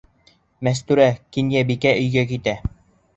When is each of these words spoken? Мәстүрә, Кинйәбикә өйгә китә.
Мәстүрә, 0.67 1.05
Кинйәбикә 1.37 1.91
өйгә 1.99 2.25
китә. 2.33 2.55